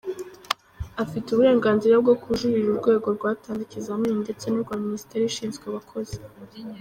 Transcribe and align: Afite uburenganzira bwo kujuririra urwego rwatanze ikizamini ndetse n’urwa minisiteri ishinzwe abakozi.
Afite 1.03 1.27
uburenganzira 1.29 1.93
bwo 2.03 2.13
kujuririra 2.21 2.69
urwego 2.71 3.07
rwatanze 3.17 3.61
ikizamini 3.63 4.15
ndetse 4.23 4.45
n’urwa 4.47 4.75
minisiteri 4.85 5.23
ishinzwe 5.25 5.63
abakozi. 5.67 6.15